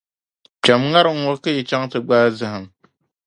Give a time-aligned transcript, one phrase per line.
[0.63, 2.65] Kpɛm ŋarim ŋɔ ka yi chaŋ ti gbaai zahim.